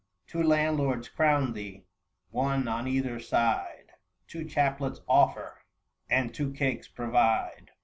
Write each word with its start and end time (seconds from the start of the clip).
Two 0.25 0.41
landlords 0.41 1.09
crown 1.09 1.53
thee, 1.53 1.83
one 2.31 2.67
on 2.67 2.87
either 2.87 3.19
side, 3.19 3.91
Two 4.27 4.43
chaplets 4.45 5.01
offer, 5.07 5.61
and 6.09 6.33
two 6.33 6.51
cakes 6.53 6.87
provide. 6.87 7.69